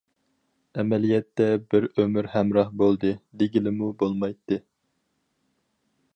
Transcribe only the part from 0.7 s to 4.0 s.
ئەمەلىيەتتە بىر ئۆمۈر ھەمراھ بولدى، دېگىلىمۇ